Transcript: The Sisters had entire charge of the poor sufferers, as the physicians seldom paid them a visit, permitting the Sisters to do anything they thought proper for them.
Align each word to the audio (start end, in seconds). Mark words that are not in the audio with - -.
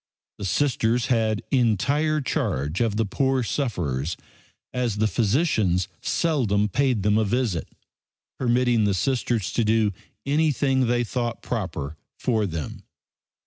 The 0.39 0.45
Sisters 0.45 1.05
had 1.13 1.43
entire 1.51 2.21
charge 2.21 2.81
of 2.81 2.95
the 2.95 3.05
poor 3.05 3.43
sufferers, 3.43 4.17
as 4.73 4.95
the 4.97 5.05
physicians 5.05 5.87
seldom 6.01 6.69
paid 6.69 7.03
them 7.03 7.19
a 7.19 7.23
visit, 7.23 7.67
permitting 8.39 8.85
the 8.85 8.95
Sisters 8.95 9.51
to 9.51 9.63
do 9.63 9.91
anything 10.25 10.87
they 10.87 11.03
thought 11.03 11.43
proper 11.43 11.97
for 12.17 12.47
them. 12.47 12.81